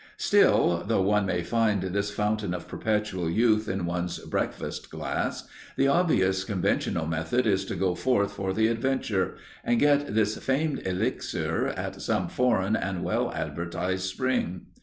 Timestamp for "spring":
14.05-14.61